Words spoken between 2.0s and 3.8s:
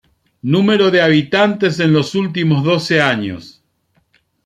últimos doce años.